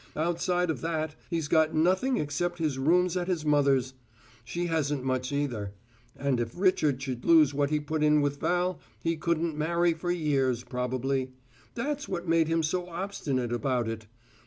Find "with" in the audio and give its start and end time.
8.21-8.39